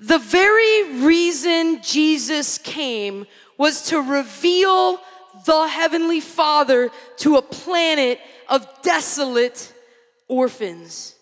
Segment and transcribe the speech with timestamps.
[0.00, 3.26] The very reason Jesus came
[3.58, 4.98] was to reveal
[5.44, 8.18] the Heavenly Father to a planet
[8.48, 9.72] of desolate
[10.26, 11.14] orphans.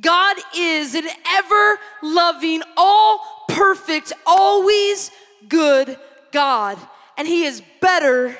[0.00, 5.10] God is an ever loving, all perfect, always
[5.48, 5.96] good
[6.30, 6.78] God,
[7.18, 8.36] and He is better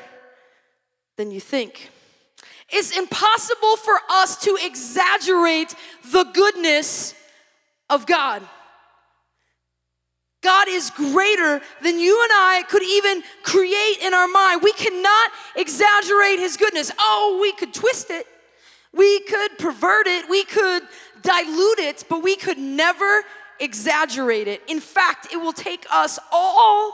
[1.17, 1.91] than you think.
[2.69, 5.75] It's impossible for us to exaggerate
[6.13, 7.15] the goodness
[7.91, 8.43] of God.
[10.45, 14.61] God is greater than you and I could even create in our mind.
[14.63, 16.93] We cannot exaggerate His goodness.
[16.99, 18.27] Oh, we could twist it,
[18.93, 20.83] we could pervert it, we could
[21.23, 23.23] dilute it, but we could never
[23.59, 24.63] exaggerate it.
[24.69, 26.93] In fact, it will take us all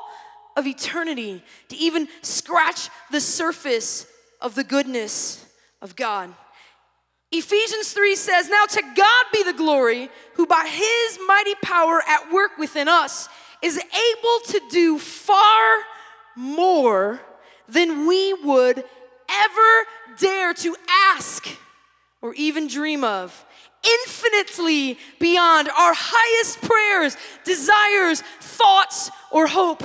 [0.56, 4.06] of eternity to even scratch the surface
[4.40, 5.44] of the goodness
[5.82, 6.32] of God.
[7.32, 12.32] Ephesians 3 says, Now to God be the glory, who by his mighty power at
[12.32, 13.28] work within us
[13.62, 15.78] is able to do far
[16.36, 17.20] more
[17.68, 18.84] than we would
[19.30, 19.86] ever
[20.18, 20.76] dare to
[21.14, 21.46] ask
[22.22, 23.44] or even dream of.
[23.82, 29.82] Infinitely beyond our highest prayers, desires, thoughts, or hope.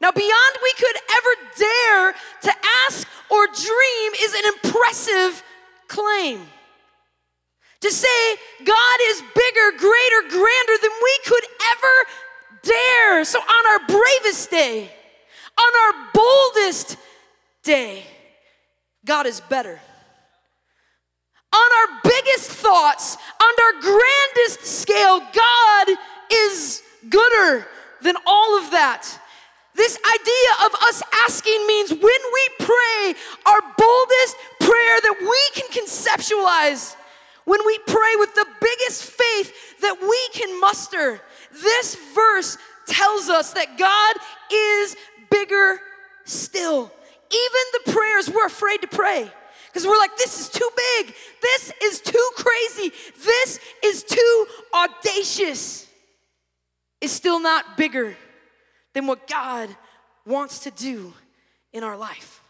[0.00, 2.52] Now, beyond we could ever dare to
[2.86, 5.42] ask or dream is an impressive
[5.88, 6.40] claim.
[7.80, 11.94] To say God is bigger, greater, grander than we could ever
[12.66, 13.24] dare.
[13.24, 14.90] So, on our bravest day,
[15.58, 16.96] on our boldest
[17.62, 18.04] day,
[19.04, 19.80] God is better.
[21.52, 25.88] On our biggest thoughts, on our grandest scale, God
[26.30, 27.66] is gooder
[28.02, 29.06] than all of that.
[29.74, 33.14] This idea of us asking means when we pray
[33.46, 36.96] our boldest prayer that we can conceptualize,
[37.44, 41.20] when we pray with the biggest faith that we can muster,
[41.52, 44.16] this verse tells us that God
[44.52, 44.96] is
[45.30, 45.80] bigger
[46.24, 46.92] still.
[47.30, 49.30] Even the prayers we're afraid to pray
[49.76, 55.86] because we're like, this is too big, this is too crazy, this is too audacious,
[57.02, 58.16] is still not bigger
[58.94, 59.68] than what God
[60.24, 61.12] wants to do
[61.74, 62.40] in our life.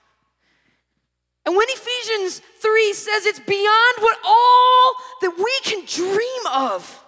[1.45, 7.06] And when Ephesians 3 says it's beyond what all that we can dream of,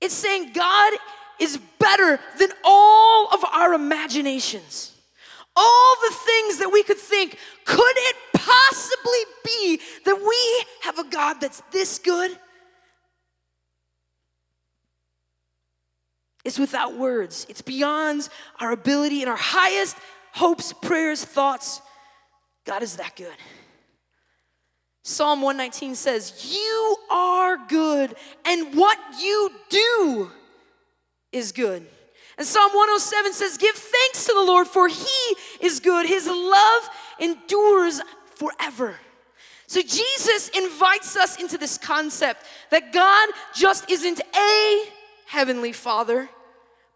[0.00, 0.92] it's saying God
[1.40, 4.92] is better than all of our imaginations.
[5.54, 11.08] All the things that we could think, could it possibly be that we have a
[11.08, 12.38] God that's this good?
[16.44, 17.46] It's without words.
[17.48, 18.28] It's beyond
[18.60, 19.96] our ability and our highest
[20.32, 21.80] hopes, prayers, thoughts.
[22.64, 23.34] God is that good.
[25.06, 30.32] Psalm 119 says, You are good, and what you do
[31.30, 31.86] is good.
[32.36, 36.06] And Psalm 107 says, Give thanks to the Lord, for he is good.
[36.06, 36.88] His love
[37.20, 38.00] endures
[38.34, 38.96] forever.
[39.68, 44.84] So Jesus invites us into this concept that God just isn't a
[45.26, 46.28] heavenly father,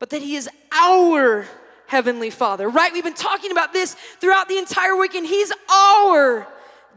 [0.01, 1.47] but that He is our
[1.87, 2.93] Heavenly Father, right?
[2.93, 5.27] We've been talking about this throughout the entire weekend.
[5.27, 6.49] He's our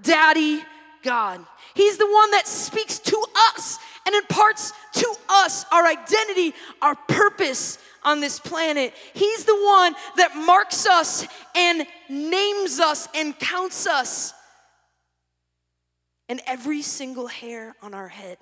[0.01, 0.63] Daddy
[1.03, 1.45] God.
[1.75, 7.77] He's the one that speaks to us and imparts to us our identity, our purpose
[8.03, 8.93] on this planet.
[9.13, 11.25] He's the one that marks us
[11.55, 14.33] and names us and counts us,
[16.29, 18.37] and every single hair on our head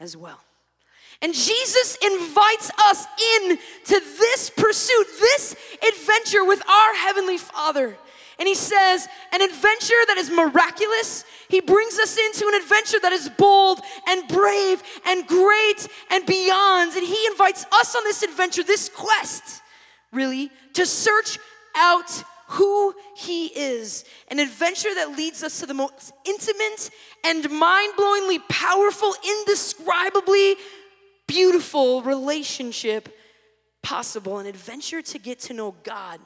[0.00, 0.40] as well.
[1.22, 5.56] And Jesus invites us in to this pursuit, this
[5.88, 7.96] adventure with our Heavenly Father.
[8.38, 11.24] And he says, an adventure that is miraculous.
[11.48, 16.92] He brings us into an adventure that is bold and brave and great and beyond.
[16.94, 19.62] And he invites us on this adventure, this quest,
[20.12, 21.38] really, to search
[21.74, 22.10] out
[22.48, 24.04] who he is.
[24.28, 26.90] An adventure that leads us to the most intimate
[27.24, 30.56] and mind blowingly powerful, indescribably
[31.26, 33.08] beautiful relationship
[33.82, 36.20] possible, an adventure to get to know God.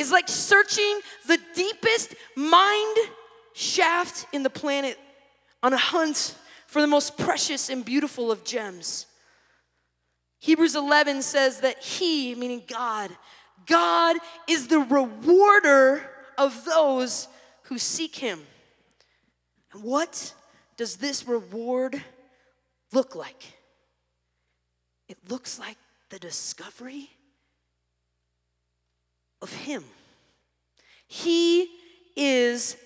[0.00, 2.96] Is like searching the deepest mind
[3.52, 4.98] shaft in the planet
[5.62, 6.36] on a hunt
[6.66, 9.04] for the most precious and beautiful of gems.
[10.38, 13.10] Hebrews 11 says that He, meaning God,
[13.66, 14.16] God
[14.48, 16.08] is the rewarder
[16.38, 17.28] of those
[17.64, 18.40] who seek Him.
[19.74, 20.32] And what
[20.78, 22.02] does this reward
[22.90, 23.44] look like?
[25.10, 25.76] It looks like
[26.08, 27.10] the discovery
[29.42, 29.84] of Him.
[31.06, 31.68] He
[32.16, 32.76] is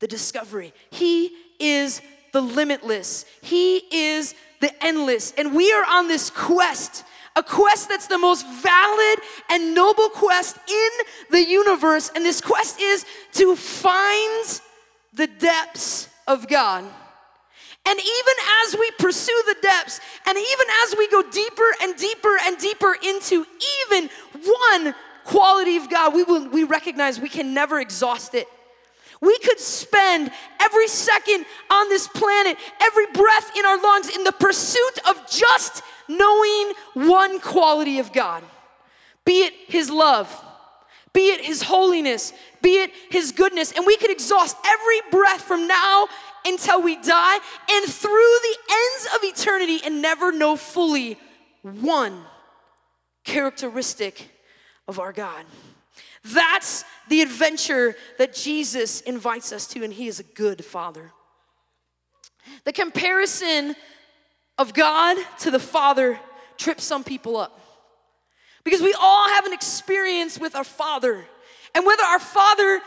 [0.00, 2.00] the discovery, He is
[2.32, 5.32] the limitless, He is the endless.
[5.36, 7.04] And we are on this quest
[7.36, 9.18] a quest that's the most valid
[9.50, 10.90] and noble quest in
[11.30, 12.10] the universe.
[12.14, 14.60] And this quest is to find
[15.12, 16.84] the depths of God.
[17.88, 18.34] And even
[18.64, 22.96] as we pursue the depths, and even as we go deeper and deeper and deeper
[23.04, 23.46] into
[23.84, 24.10] even
[24.42, 24.94] one
[25.26, 28.46] quality of God, we, will, we recognize we can never exhaust it.
[29.20, 30.30] We could spend
[30.60, 35.82] every second on this planet, every breath in our lungs, in the pursuit of just
[36.08, 38.42] knowing one quality of God
[39.24, 40.32] be it His love,
[41.12, 42.32] be it His holiness,
[42.62, 43.72] be it His goodness.
[43.72, 46.06] And we could exhaust every breath from now
[46.44, 47.38] until we die
[47.68, 51.18] and through the ends of eternity and never know fully
[51.62, 52.22] one
[53.24, 54.30] characteristic
[54.88, 55.44] of our God.
[56.24, 61.12] That's the adventure that Jesus invites us to, and He is a good Father.
[62.64, 63.76] The comparison
[64.58, 66.18] of God to the Father
[66.56, 67.60] trips some people up
[68.64, 71.24] because we all have an experience with our Father,
[71.74, 72.80] and whether our Father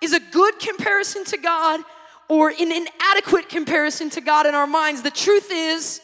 [0.00, 1.80] is a good comparison to God
[2.28, 6.00] or an inadequate comparison to God in our minds, the truth is,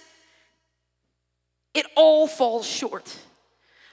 [1.75, 3.17] it all falls short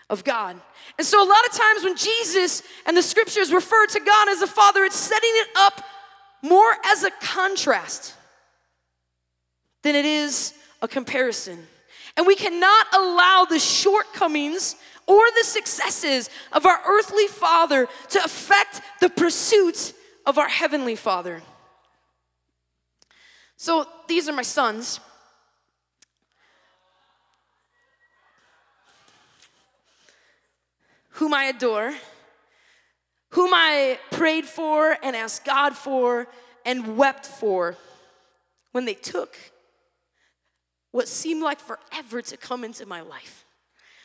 [0.09, 0.59] of God.
[0.97, 4.41] And so, a lot of times when Jesus and the scriptures refer to God as
[4.41, 5.83] a father, it's setting it up
[6.41, 8.15] more as a contrast
[9.83, 11.59] than it is a comparison.
[12.17, 14.75] And we cannot allow the shortcomings
[15.06, 19.94] or the successes of our earthly father to affect the pursuit
[20.25, 21.41] of our heavenly father.
[23.57, 25.00] So, these are my sons.
[31.29, 31.93] Whom I adore,
[33.33, 36.27] whom I prayed for and asked God for
[36.65, 37.77] and wept for
[38.71, 39.37] when they took
[40.89, 43.45] what seemed like forever to come into my life.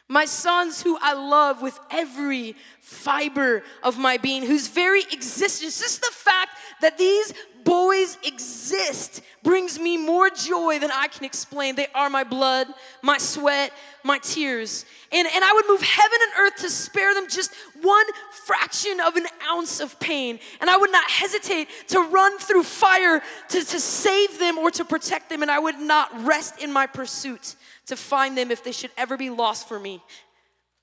[0.09, 6.03] My sons, who I love with every fiber of my being, whose very existence, just
[6.03, 6.51] the fact
[6.83, 7.33] that these
[7.65, 11.75] boys exist brings me more joy than I can explain.
[11.75, 12.67] They are my blood,
[13.01, 13.73] my sweat,
[14.03, 14.85] my tears.
[15.11, 18.05] And, and I would move heaven and earth to spare them just one
[18.45, 20.39] fraction of an ounce of pain.
[20.61, 24.85] And I would not hesitate to run through fire to, to save them or to
[24.85, 25.41] protect them.
[25.41, 27.57] And I would not rest in my pursuit
[27.87, 30.03] to find them if they should ever be lost for me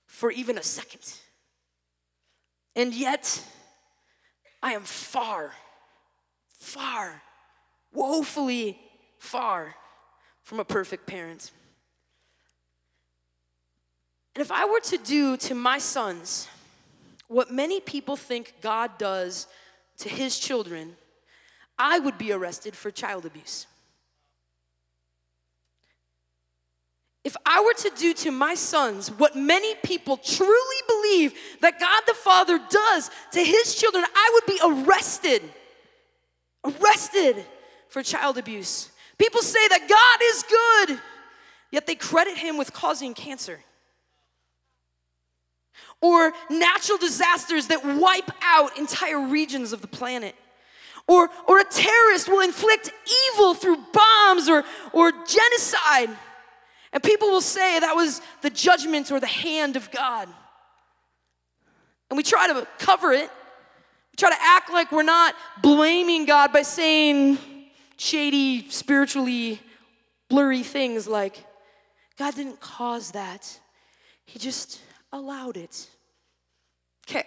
[0.05, 1.01] for even a second.
[2.75, 3.43] And yet,
[4.61, 5.53] I am far
[6.61, 7.23] far,
[7.91, 8.79] woefully
[9.17, 9.75] far
[10.43, 11.51] from a perfect parent.
[14.35, 16.47] And if I were to do to my sons
[17.27, 19.47] what many people think God does
[19.97, 20.95] to his children,
[21.77, 23.65] I would be arrested for child abuse.
[27.23, 32.01] If I were to do to my sons what many people truly believe that God
[32.07, 35.43] the Father does to his children, I would be arrested
[36.63, 37.43] arrested
[37.89, 38.91] for child abuse.
[39.17, 40.99] People say that God is good,
[41.71, 43.59] yet they credit him with causing cancer.
[46.01, 50.35] Or natural disasters that wipe out entire regions of the planet.
[51.07, 52.91] Or, or a terrorist will inflict
[53.33, 54.63] evil through bombs or,
[54.93, 56.09] or genocide.
[56.93, 60.27] And people will say that was the judgment or the hand of God.
[62.09, 63.29] And we try to cover it
[64.11, 67.37] we try to act like we're not blaming God by saying
[67.97, 69.61] shady, spiritually
[70.29, 71.45] blurry things like,
[72.17, 73.59] God didn't cause that,
[74.25, 74.81] He just
[75.13, 75.87] allowed it.
[77.09, 77.25] Okay.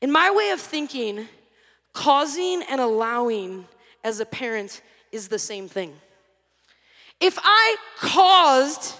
[0.00, 1.28] In my way of thinking,
[1.92, 3.66] causing and allowing
[4.02, 4.82] as a parent
[5.12, 5.94] is the same thing.
[7.24, 8.94] If I caused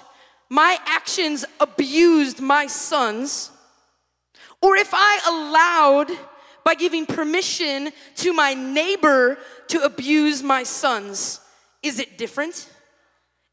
[0.49, 3.51] my actions abused my sons,
[4.63, 6.11] or if I allowed
[6.65, 9.37] by giving permission to my neighbor
[9.69, 11.41] to abuse my sons.
[11.83, 12.67] Is it different?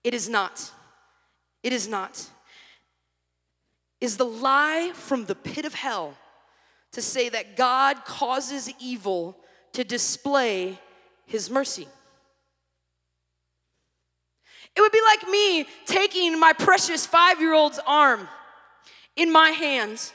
[0.06, 0.72] It is not.
[1.63, 2.25] It is not.
[4.00, 6.16] Is the lie from the pit of hell
[6.94, 9.38] to say that God causes evil
[9.74, 10.80] to display
[11.25, 11.90] his mercy.
[14.75, 18.28] It would be like me taking my precious five year old's arm
[19.16, 20.13] in my hands,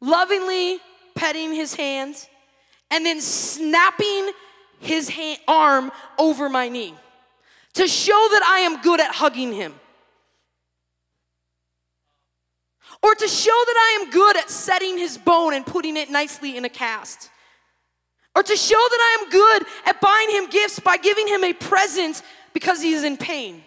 [0.00, 0.78] lovingly
[1.14, 2.28] petting his hands,
[2.90, 4.32] and then snapping
[4.80, 6.94] his hand, arm over my knee
[7.74, 9.74] to show that I am good at hugging him.
[13.02, 16.56] Or to show that I am good at setting his bone and putting it nicely
[16.56, 17.30] in a cast.
[18.36, 21.52] Or to show that I am good at buying him gifts by giving him a
[21.52, 23.62] present because he is in pain.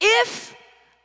[0.00, 0.56] If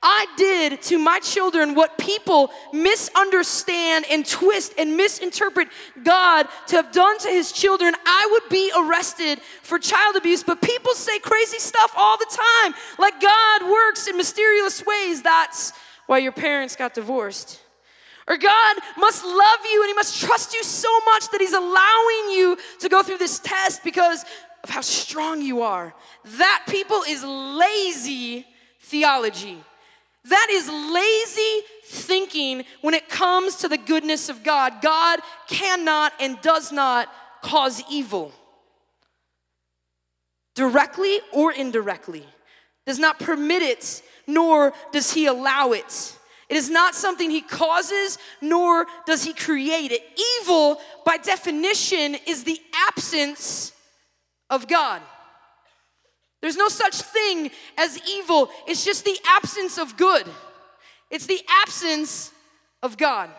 [0.01, 5.69] I did to my children what people misunderstand and twist and misinterpret
[6.03, 10.43] God to have done to his children, I would be arrested for child abuse.
[10.43, 15.23] But people say crazy stuff all the time, like God works in mysterious ways.
[15.23, 15.73] That's
[16.05, 17.59] why your parents got divorced.
[18.27, 22.37] Or God must love you and He must trust you so much that He's allowing
[22.37, 24.25] you to go through this test because
[24.67, 25.93] of how strong you are.
[26.37, 28.45] That, people, is lazy
[28.81, 29.57] theology.
[30.25, 34.81] That is lazy thinking when it comes to the goodness of God.
[34.81, 37.07] God cannot and does not
[37.41, 38.33] cause evil,
[40.53, 42.25] directly or indirectly,
[42.85, 46.13] does not permit it, nor does He allow it.
[46.49, 50.01] It is not something he causes, nor does he create it.
[50.41, 52.57] Evil, by definition, is the
[52.87, 53.73] absence
[54.49, 55.01] of God.
[56.41, 60.27] There's no such thing as evil, it's just the absence of good.
[61.09, 62.31] It's the absence
[62.83, 63.29] of God.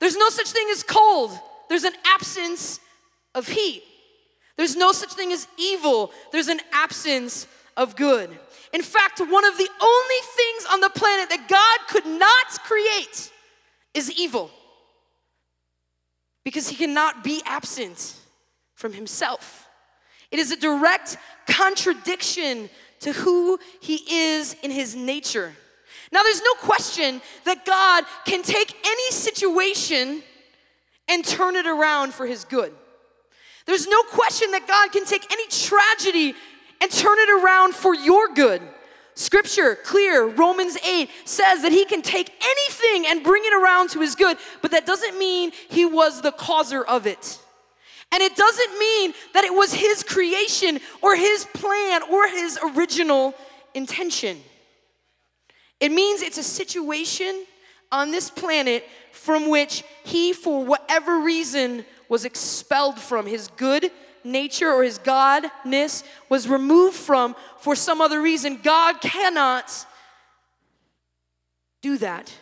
[0.00, 2.80] There's no such thing as cold, there's an absence
[3.34, 3.82] of heat.
[4.56, 7.46] There's no such thing as evil, there's an absence
[7.76, 8.30] of good.
[8.72, 13.30] In fact, one of the only things on the planet that God could not create
[13.94, 14.50] is evil
[16.44, 18.14] because he cannot be absent
[18.74, 19.63] from himself.
[20.34, 25.52] It is a direct contradiction to who he is in his nature.
[26.10, 30.24] Now, there's no question that God can take any situation
[31.06, 32.72] and turn it around for his good.
[33.66, 36.34] There's no question that God can take any tragedy
[36.80, 38.60] and turn it around for your good.
[39.14, 44.00] Scripture, clear, Romans 8 says that he can take anything and bring it around to
[44.00, 47.38] his good, but that doesn't mean he was the causer of it.
[48.14, 53.34] And it doesn't mean that it was his creation or his plan or his original
[53.74, 54.40] intention.
[55.80, 57.44] It means it's a situation
[57.90, 63.26] on this planet from which he, for whatever reason, was expelled from.
[63.26, 63.90] His good
[64.22, 68.60] nature or his godness was removed from for some other reason.
[68.62, 69.86] God cannot
[71.82, 72.32] do that.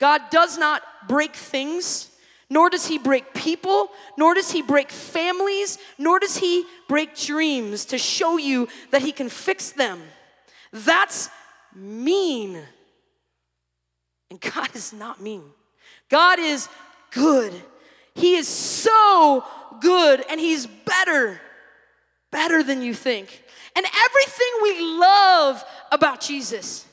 [0.00, 2.07] God does not break things
[2.50, 7.84] nor does he break people, nor does he break families, nor does he break dreams
[7.86, 10.00] to show you that he can fix them.
[10.72, 11.28] That's
[11.74, 12.58] mean.
[14.30, 15.42] And God is not mean.
[16.08, 16.68] God is
[17.10, 17.52] good.
[18.14, 19.44] He is so
[19.80, 21.40] good, and he's better,
[22.32, 23.44] better than you think.
[23.76, 26.86] And everything we love about Jesus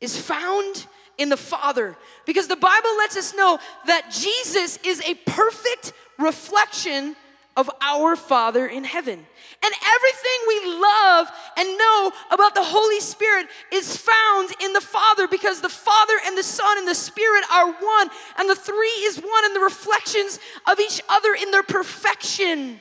[0.00, 0.86] is found
[1.18, 1.96] in the Father.
[2.26, 7.16] Because the Bible lets us know that Jesus is a perfect reflection
[7.56, 9.26] of our Father in heaven.
[9.64, 15.28] And everything we love and know about the Holy Spirit is found in the Father
[15.28, 19.18] because the Father and the Son and the Spirit are one, and the three is
[19.18, 22.80] one, and the reflections of each other in their perfection.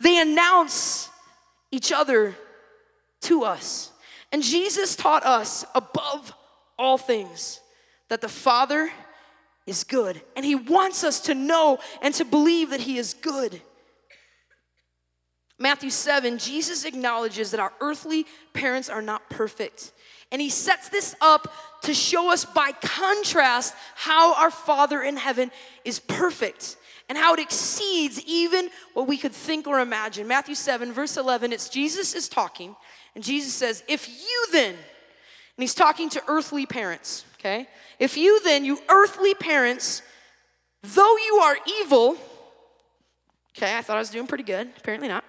[0.00, 1.08] They announce
[1.70, 2.34] each other
[3.22, 3.92] to us.
[4.32, 6.32] And Jesus taught us above
[6.80, 7.60] all things,
[8.08, 8.90] that the Father
[9.66, 10.20] is good.
[10.34, 13.60] And He wants us to know and to believe that He is good.
[15.58, 19.92] Matthew 7, Jesus acknowledges that our earthly parents are not perfect.
[20.32, 25.50] And he sets this up to show us by contrast how our Father in heaven
[25.84, 26.76] is perfect
[27.10, 30.28] and how it exceeds even what we could think or imagine.
[30.28, 32.76] Matthew 7, verse 11, it's Jesus is talking,
[33.14, 34.76] and Jesus says, If you then,
[35.60, 37.68] and he's talking to earthly parents, okay?
[37.98, 40.00] If you then, you earthly parents,
[40.82, 42.16] though you are evil,
[43.54, 45.22] okay, I thought I was doing pretty good, apparently not.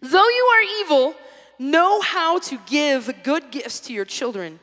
[0.00, 1.14] Though you are evil,
[1.60, 4.58] know how to give good gifts to your children.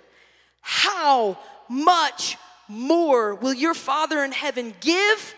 [0.60, 1.40] How
[1.70, 2.36] much
[2.68, 5.36] more will your Father in heaven give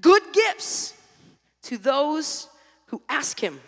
[0.00, 0.94] good gifts
[1.62, 2.46] to those
[2.90, 3.60] who ask him?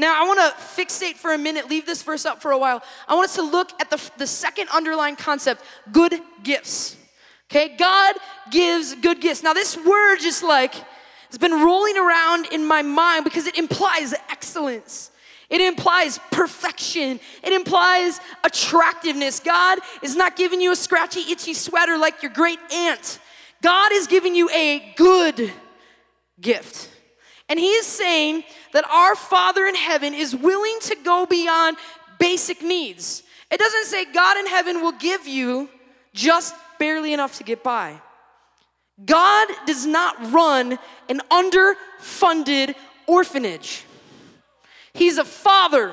[0.00, 2.82] Now, I want to fixate for a minute, leave this verse up for a while.
[3.06, 6.96] I want us to look at the, the second underlying concept good gifts.
[7.50, 8.14] Okay, God
[8.50, 9.42] gives good gifts.
[9.42, 10.74] Now, this word just like
[11.28, 15.10] has been rolling around in my mind because it implies excellence.
[15.50, 17.20] It implies perfection.
[17.42, 19.38] It implies attractiveness.
[19.40, 23.18] God is not giving you a scratchy, itchy sweater like your great aunt.
[23.60, 25.52] God is giving you a good
[26.40, 26.88] gift.
[27.50, 31.76] And he is saying that our Father in heaven is willing to go beyond
[32.20, 33.24] basic needs.
[33.50, 35.68] It doesn't say God in heaven will give you
[36.14, 38.00] just barely enough to get by.
[39.04, 40.78] God does not run
[41.08, 42.76] an underfunded
[43.08, 43.84] orphanage.
[44.94, 45.92] He's a father.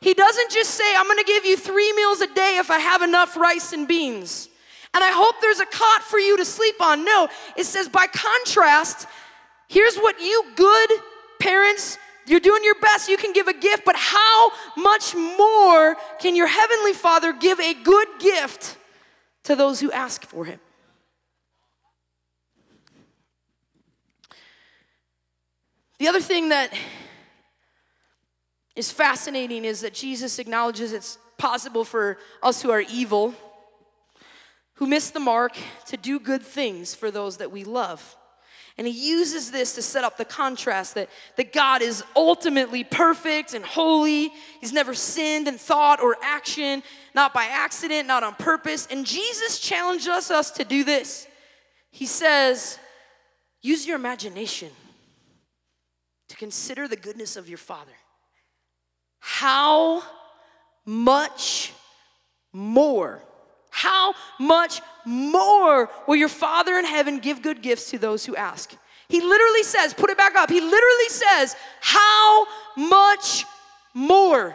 [0.00, 3.00] He doesn't just say, I'm gonna give you three meals a day if I have
[3.00, 4.50] enough rice and beans.
[4.92, 7.04] And I hope there's a cot for you to sleep on.
[7.04, 9.06] No, it says, by contrast,
[9.72, 10.90] here's what you good
[11.40, 16.36] parents, you're doing your best, you can give a gift, but how much more can
[16.36, 18.76] your heavenly Father give a good gift
[19.44, 20.60] to those who ask for him?
[25.98, 26.72] The other thing that
[28.76, 33.34] is fascinating is that Jesus acknowledges it's possible for us who are evil,
[34.74, 38.16] who miss the mark, to do good things for those that we love.
[38.82, 43.54] And he uses this to set up the contrast that, that God is ultimately perfect
[43.54, 44.32] and holy.
[44.60, 46.82] He's never sinned in thought or action,
[47.14, 48.88] not by accident, not on purpose.
[48.90, 51.28] And Jesus challenges us to do this.
[51.92, 52.76] He says,
[53.60, 54.70] use your imagination
[56.30, 57.92] to consider the goodness of your Father
[59.20, 60.02] how
[60.84, 61.72] much
[62.52, 63.22] more?
[63.72, 68.72] How much more will your Father in heaven give good gifts to those who ask?
[69.08, 70.48] He literally says, put it back up.
[70.48, 73.44] He literally says, How much
[73.92, 74.54] more?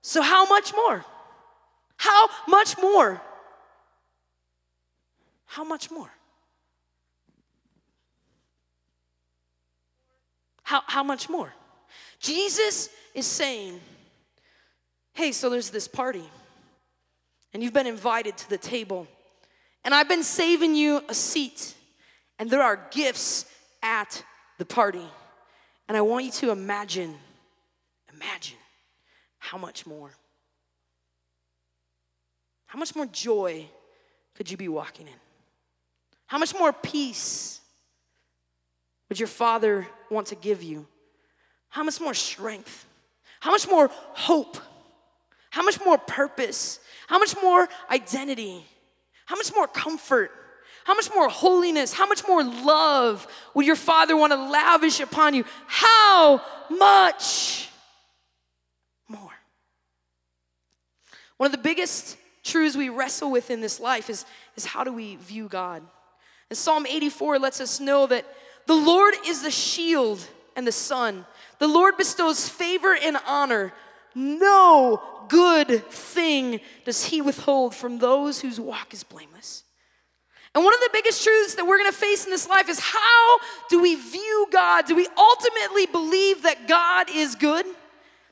[0.00, 1.04] So, how much more?
[1.96, 3.20] How much more?
[5.46, 6.10] How much more?
[10.62, 11.52] How, how much more?
[12.18, 13.78] Jesus is saying,
[15.12, 16.24] hey, so there's this party,
[17.52, 19.06] and you've been invited to the table,
[19.84, 21.74] and I've been saving you a seat,
[22.38, 23.46] and there are gifts
[23.82, 24.22] at
[24.58, 25.06] the party.
[25.88, 27.14] And I want you to imagine,
[28.14, 28.56] imagine
[29.38, 30.10] how much more.
[32.66, 33.66] How much more joy
[34.34, 35.14] could you be walking in?
[36.26, 37.60] How much more peace
[39.08, 40.86] would your Father want to give you?
[41.68, 42.86] How much more strength?
[43.40, 44.56] How much more hope?
[45.50, 46.80] How much more purpose?
[47.12, 48.64] How much more identity?
[49.26, 50.30] How much more comfort?
[50.84, 51.92] How much more holiness?
[51.92, 55.44] How much more love would your Father want to lavish upon you?
[55.66, 57.68] How much
[59.08, 59.30] more?
[61.36, 64.24] One of the biggest truths we wrestle with in this life is,
[64.56, 65.82] is how do we view God?
[66.48, 68.24] And Psalm 84 lets us know that
[68.66, 71.26] the Lord is the shield and the sun.
[71.58, 73.74] The Lord bestows favor and honor.
[74.14, 79.64] No good thing does He withhold from those whose walk is blameless.
[80.54, 83.38] And one of the biggest truths that we're gonna face in this life is how
[83.70, 84.86] do we view God?
[84.86, 87.64] Do we ultimately believe that God is good?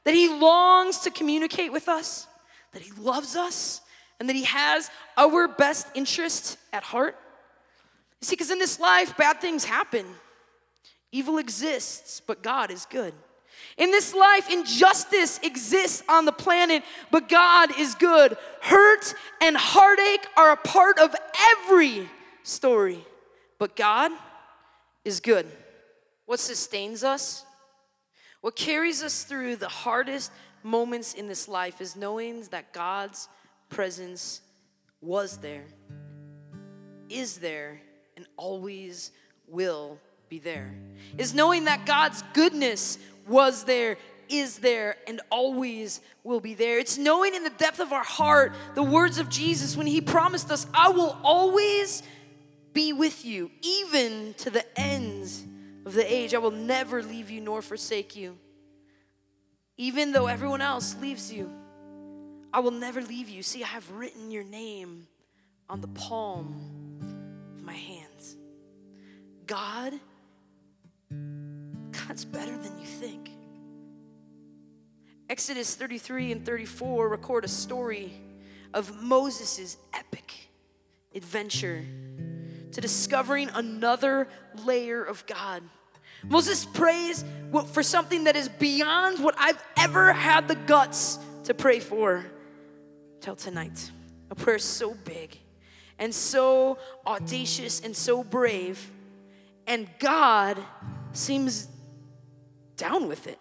[0.05, 2.27] That He longs to communicate with us?
[2.73, 3.81] That He loves us?
[4.19, 7.17] And that He has our best interest at heart?
[8.21, 10.05] You see, because in this life, bad things happen.
[11.13, 13.15] Evil exists, but God is good.
[13.81, 18.37] In this life, injustice exists on the planet, but God is good.
[18.61, 21.15] Hurt and heartache are a part of
[21.53, 22.07] every
[22.43, 23.03] story,
[23.59, 24.13] but God
[25.03, 25.47] is good.
[26.27, 27.47] What sustains us,
[28.43, 30.31] what carries us through the hardest
[30.63, 33.29] moments in this life is knowing that God's
[33.71, 34.43] presence
[35.01, 35.65] was there,
[37.09, 37.81] is there,
[38.15, 39.11] and always
[39.49, 40.73] will be there.
[41.19, 43.97] Is knowing that God's goodness was there,
[44.29, 46.79] is there, and always will be there.
[46.79, 50.51] It's knowing in the depth of our heart the words of Jesus when He promised
[50.51, 52.03] us, I will always
[52.73, 55.45] be with you, even to the ends
[55.85, 56.35] of the age.
[56.35, 58.39] I will never leave you nor forsake you.
[59.77, 61.51] Even though everyone else leaves you,
[62.53, 63.43] I will never leave you.
[63.43, 65.07] See, I have written your name
[65.69, 68.37] on the palm of my hands.
[69.47, 69.95] God
[72.11, 73.31] God's better than you think.
[75.29, 78.13] Exodus 33 and 34 record a story
[78.75, 80.51] of Moses' epic
[81.15, 81.85] adventure
[82.73, 84.27] to discovering another
[84.65, 85.63] layer of God.
[86.25, 87.25] Moses prays
[87.73, 92.27] for something that is beyond what I've ever had the guts to pray for
[93.21, 93.93] till tonight.
[94.33, 95.39] A prayer so big
[95.97, 98.91] and so audacious and so brave,
[99.69, 100.59] and God
[101.13, 101.69] seems
[102.81, 103.39] down with it.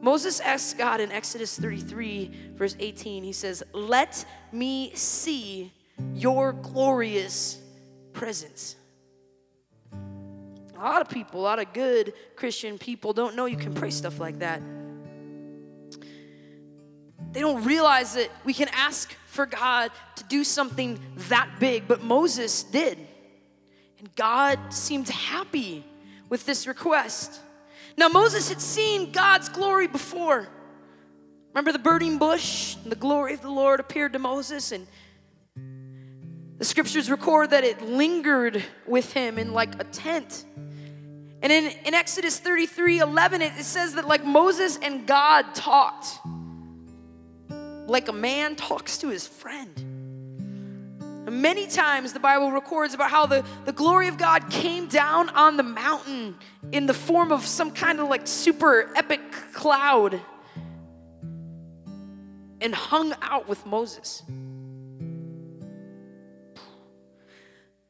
[0.00, 5.72] Moses asks God in Exodus 33, verse 18, he says, Let me see
[6.14, 7.60] your glorious
[8.12, 8.76] presence.
[9.92, 13.90] A lot of people, a lot of good Christian people don't know you can pray
[13.90, 14.60] stuff like that.
[17.32, 22.02] They don't realize that we can ask for God to do something that big, but
[22.02, 22.98] Moses did.
[23.98, 25.84] And God seemed happy
[26.28, 27.40] with this request.
[27.96, 30.48] Now, Moses had seen God's glory before.
[31.52, 32.76] Remember the burning bush?
[32.82, 34.86] And the glory of the Lord appeared to Moses, and
[36.58, 40.44] the scriptures record that it lingered with him in like a tent.
[41.42, 46.18] And in, in Exodus 33 11, it, it says that like Moses and God talked,
[47.86, 49.93] like a man talks to his friend.
[51.30, 55.56] Many times the Bible records about how the, the glory of God came down on
[55.56, 56.36] the mountain
[56.70, 59.20] in the form of some kind of like super epic
[59.54, 60.20] cloud
[62.60, 64.22] and hung out with Moses.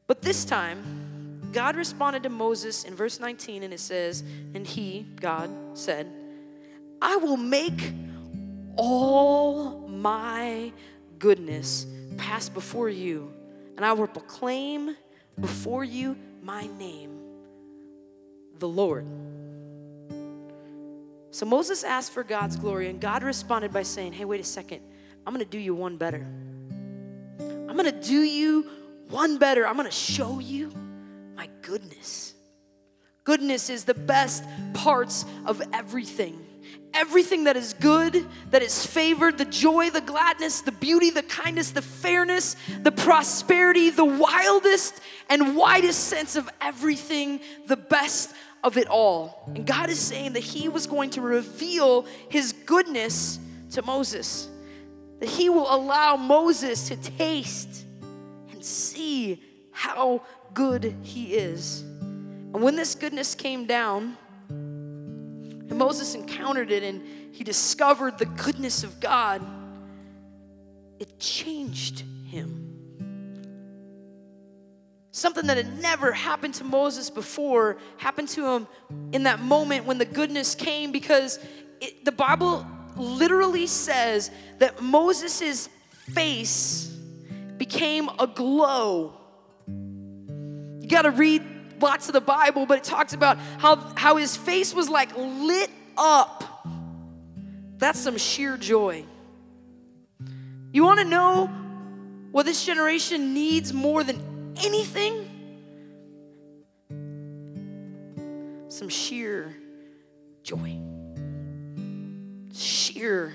[0.07, 5.05] But this time, God responded to Moses in verse 19, and it says, And he,
[5.19, 6.07] God, said,
[7.01, 7.93] I will make
[8.75, 10.71] all my
[11.17, 13.31] goodness pass before you,
[13.77, 14.95] and I will proclaim
[15.39, 17.19] before you my name,
[18.59, 19.05] the Lord.
[21.31, 24.81] So Moses asked for God's glory, and God responded by saying, Hey, wait a second,
[25.25, 26.25] I'm gonna do you one better.
[27.39, 28.69] I'm gonna do you
[29.09, 29.67] one better.
[29.67, 30.71] I'm gonna show you
[31.35, 32.33] my goodness.
[33.25, 36.39] Goodness is the best parts of everything.
[36.95, 41.71] Everything that is good, that is favored, the joy, the gladness, the beauty, the kindness,
[41.71, 48.87] the fairness, the prosperity, the wildest and widest sense of everything, the best of it
[48.87, 49.43] all.
[49.53, 53.39] And God is saying that He was going to reveal His goodness
[53.71, 54.49] to Moses,
[55.19, 57.85] that He will allow Moses to taste
[58.51, 59.43] and see
[59.75, 60.21] how
[60.53, 61.81] good he is.
[61.81, 64.17] And when this goodness came down,
[65.75, 67.01] Moses encountered it and
[67.33, 69.41] he discovered the goodness of God,
[70.99, 72.65] it changed him.
[75.11, 78.67] Something that had never happened to Moses before happened to him
[79.13, 81.39] in that moment when the goodness came because
[81.79, 82.65] it, the Bible
[82.97, 85.69] literally says that Moses'
[86.13, 86.87] face
[87.57, 89.13] became a glow.
[89.67, 91.54] You got to read
[91.85, 95.69] lots of the Bible, but it talks about how, how his face was like lit
[95.97, 96.43] up.
[97.77, 99.05] That's some sheer joy.
[100.73, 101.45] You want to know
[102.31, 105.29] what this generation needs more than anything?
[108.67, 109.55] Some sheer
[110.43, 110.77] joy.
[112.53, 113.33] Sheer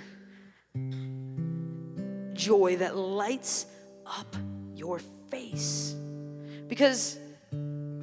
[2.34, 3.66] joy that lights
[4.04, 4.34] up
[4.74, 4.98] your
[5.30, 5.94] face.
[6.68, 7.18] Because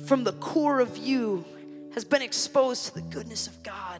[0.07, 1.43] from the core of you
[1.93, 3.99] has been exposed to the goodness of God.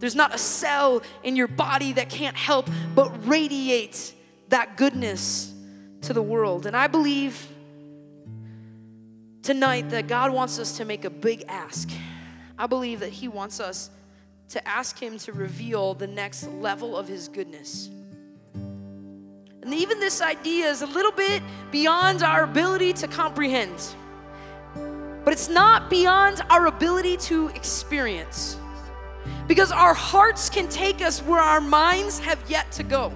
[0.00, 4.14] There's not a cell in your body that can't help but radiate
[4.48, 5.52] that goodness
[6.02, 6.66] to the world.
[6.66, 7.48] And I believe
[9.42, 11.88] tonight that God wants us to make a big ask.
[12.58, 13.90] I believe that He wants us
[14.50, 17.90] to ask Him to reveal the next level of His goodness.
[18.54, 23.94] And even this idea is a little bit beyond our ability to comprehend.
[25.24, 28.56] But it's not beyond our ability to experience.
[29.46, 33.12] Because our hearts can take us where our minds have yet to go.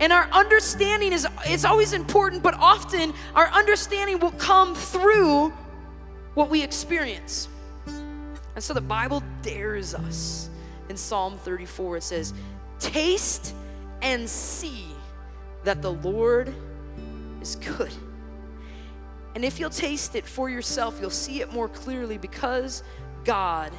[0.00, 5.52] And our understanding is it's always important, but often our understanding will come through
[6.34, 7.48] what we experience.
[7.86, 10.50] And so the Bible dares us.
[10.88, 12.34] In Psalm 34, it says,
[12.78, 13.54] Taste
[14.02, 14.86] and see
[15.64, 16.54] that the Lord
[17.40, 17.92] is good.
[19.34, 22.82] And if you'll taste it for yourself, you'll see it more clearly because
[23.24, 23.72] God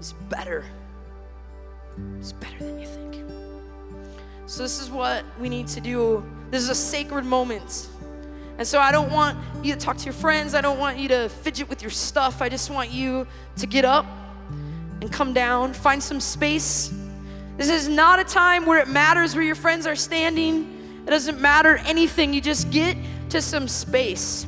[0.00, 0.64] is better.
[2.18, 3.16] It's better than you think.
[4.46, 6.24] So, this is what we need to do.
[6.50, 7.88] This is a sacred moment.
[8.58, 10.54] And so, I don't want you to talk to your friends.
[10.54, 12.42] I don't want you to fidget with your stuff.
[12.42, 13.26] I just want you
[13.58, 14.06] to get up
[15.00, 16.92] and come down, find some space
[17.60, 21.02] this is not a time where it matters where your friends are standing.
[21.06, 22.32] It doesn't matter anything.
[22.32, 22.96] You just get
[23.28, 24.46] to some space.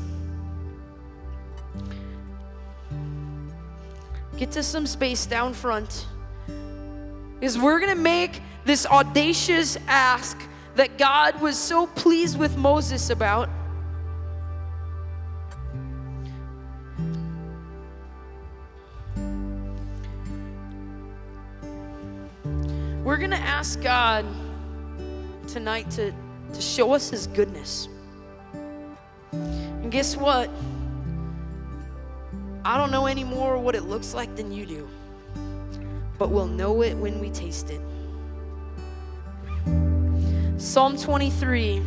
[4.42, 6.05] Get to some space down front.
[7.38, 10.37] Because we're going to make this audacious ask
[10.74, 13.48] that God was so pleased with Moses about.
[23.05, 24.26] We're going to ask God
[25.46, 26.12] tonight to,
[26.52, 27.87] to show us His goodness.
[29.31, 30.50] And guess what?
[32.64, 34.88] I don't know anymore what it looks like than you do,
[36.18, 37.81] but we'll know it when we taste it.
[40.59, 41.83] Psalm 23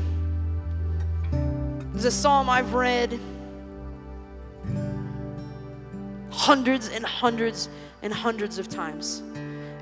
[1.95, 3.17] is a psalm I've read
[6.29, 7.69] hundreds and hundreds
[8.01, 9.23] and hundreds of times.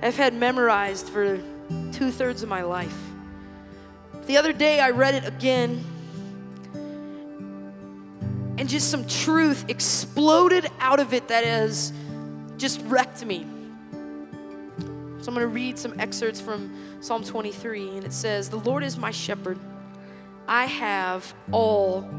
[0.03, 1.41] I've had memorized for
[1.91, 2.95] two thirds of my life.
[4.27, 5.83] The other day I read it again,
[8.63, 11.91] and just some truth exploded out of it that has
[12.55, 13.45] just wrecked me.
[15.19, 18.81] So I'm going to read some excerpts from Psalm 23, and it says, The Lord
[18.83, 19.59] is my shepherd.
[20.47, 22.09] I have all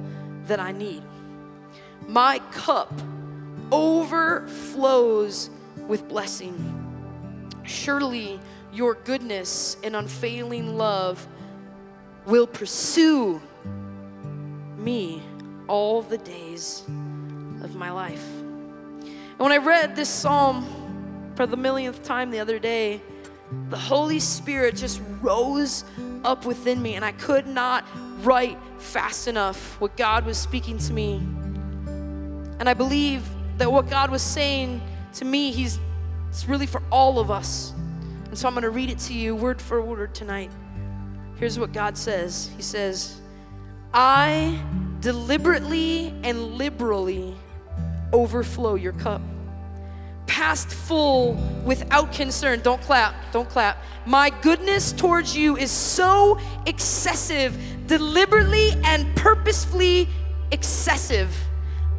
[0.44, 1.02] that I need.
[2.06, 2.92] My cup
[3.72, 5.48] overflows
[5.88, 6.52] with blessing.
[7.62, 8.38] Surely
[8.70, 11.26] your goodness and unfailing love
[12.26, 13.40] will pursue
[14.76, 15.22] me
[15.68, 16.82] all the days
[17.62, 18.24] of my life.
[19.02, 20.66] And when I read this psalm
[21.34, 23.00] for the millionth time the other day,
[23.70, 25.84] the Holy Spirit just rose
[26.24, 27.84] up within me, and I could not
[28.22, 31.16] write fast enough what God was speaking to me.
[32.58, 34.80] And I believe that what God was saying
[35.14, 35.78] to me, He's
[36.28, 37.72] it's really for all of us.
[38.26, 40.50] And so I'm going to read it to you word for word tonight.
[41.36, 43.20] Here's what God says He says,
[43.92, 44.60] I
[45.04, 47.36] deliberately and liberally
[48.14, 49.20] overflow your cup.
[50.26, 51.34] Past full
[51.66, 52.60] without concern.
[52.60, 53.76] Don't clap, don't clap.
[54.06, 57.54] My goodness towards you is so excessive,
[57.86, 60.08] deliberately and purposefully
[60.50, 61.30] excessive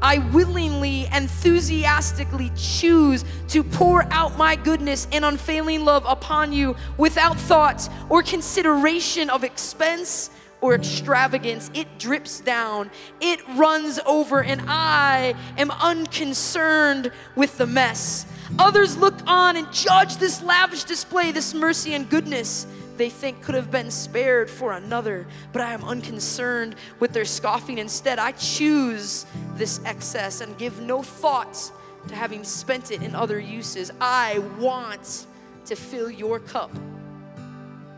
[0.02, 7.38] I willingly, enthusiastically choose to pour out my goodness and unfailing love upon you without
[7.38, 10.30] thought or consideration of expense
[10.66, 11.70] or extravagance.
[11.76, 12.90] It drips down,
[13.22, 18.26] it runs over, and I am unconcerned with the mess.
[18.58, 22.66] Others look on and judge this lavish display, this mercy and goodness
[22.98, 27.78] they think could have been spared for another, but I am unconcerned with their scoffing.
[27.78, 31.72] Instead, I choose this excess and give no thought
[32.08, 33.92] to having spent it in other uses.
[34.02, 35.28] I want
[35.66, 36.72] to fill your cup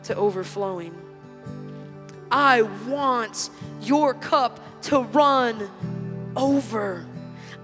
[0.04, 1.07] to overflowing.
[2.32, 3.50] I want
[3.82, 5.70] your cup to run
[6.36, 7.06] over.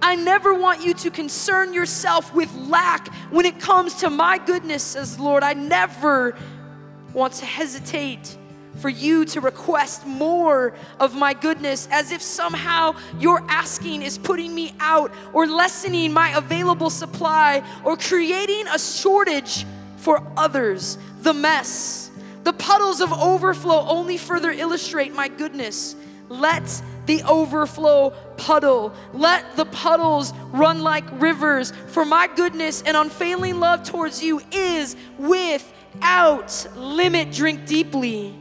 [0.02, 4.84] I never want you to concern yourself with lack when it comes to my goodness,
[4.84, 5.43] says the Lord.
[5.43, 6.36] I never
[7.13, 8.38] want to hesitate
[8.80, 14.54] for you to request more of my goodness as if somehow your asking is putting
[14.54, 19.65] me out or lessening my available supply or creating a shortage
[19.97, 20.97] for others.
[21.21, 22.12] The mess,
[22.43, 25.95] the puddles of overflow only further illustrate my goodness.
[26.29, 28.93] Let the overflow puddle.
[29.13, 34.95] Let the puddles run like rivers, for my goodness and unfailing love towards you is
[35.17, 38.36] without limit, drink deeply,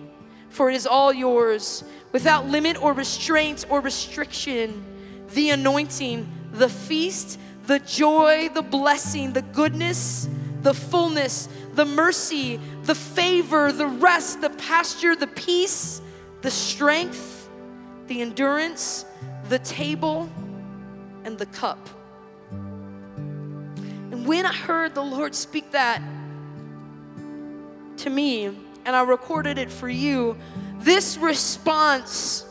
[0.49, 4.85] for it is all yours, without limit or restraint or restriction.
[5.35, 10.29] The anointing, the feast, the joy, the blessing, the goodness,
[10.63, 16.01] the fullness, the mercy, the favor, the rest, the pasture, the peace,
[16.43, 17.49] the strength,
[18.07, 19.05] the endurance,
[19.49, 20.31] the table,
[21.25, 21.89] and the cup.
[22.51, 26.03] And when I heard the Lord speak that,
[27.99, 28.47] to me,
[28.85, 30.37] and I recorded it for you,
[30.79, 32.45] this response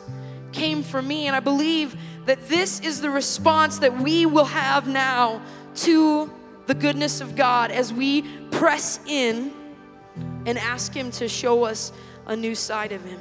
[0.52, 1.26] came from me.
[1.26, 1.96] And I believe
[2.26, 5.42] that this is the response that we will have now
[5.76, 6.32] to
[6.66, 9.52] the goodness of God as we press in
[10.46, 11.92] and ask Him to show us
[12.26, 13.20] a new side of Him.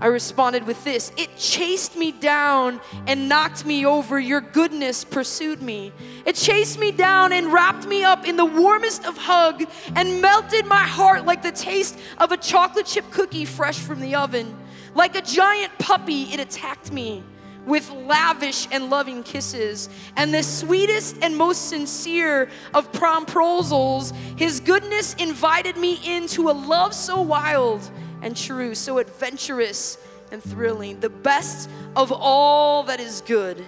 [0.00, 4.18] I responded with this It chased me down and knocked me over.
[4.18, 5.92] Your goodness pursued me.
[6.24, 10.64] It chased me down and wrapped me up in the warmest of hug and melted
[10.64, 14.56] my heart like the taste of a chocolate chip cookie fresh from the oven.
[14.94, 17.22] Like a giant puppy, it attacked me
[17.66, 19.88] with lavish and loving kisses.
[20.16, 26.94] And the sweetest and most sincere of proposals, his goodness invited me into a love
[26.94, 27.88] so wild
[28.22, 29.98] and true, so adventurous
[30.32, 33.64] and thrilling, the best of all that is good,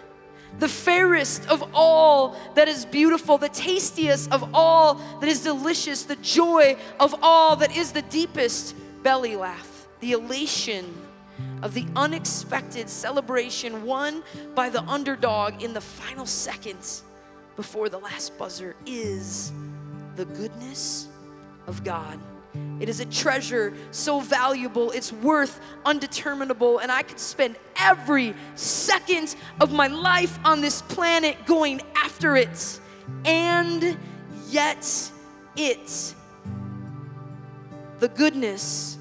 [0.59, 6.16] the fairest of all that is beautiful, the tastiest of all that is delicious, the
[6.16, 10.94] joy of all that is the deepest belly laugh, the elation
[11.62, 14.22] of the unexpected celebration won
[14.55, 17.05] by the underdog in the final seconds
[17.57, 19.53] before the last buzzer is
[20.16, 21.09] the goodness
[21.66, 22.18] of God.
[22.81, 29.37] It is a treasure so valuable, it's worth undeterminable, and I could spend every second
[29.61, 32.81] of my life on this planet going after it.
[33.25, 33.96] And
[34.48, 35.11] yet,
[35.57, 36.14] it,
[38.01, 38.98] the goodness,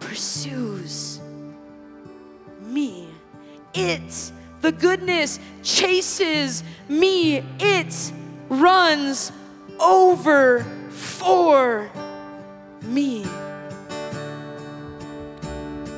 [0.00, 1.19] pursues
[2.70, 3.08] me.
[3.74, 7.42] It, the goodness, chases me.
[7.58, 8.12] It
[8.48, 9.32] runs
[9.78, 11.90] over for
[12.82, 13.24] me.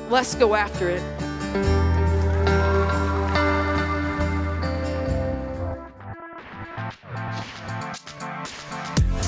[0.09, 1.82] Let's go after it.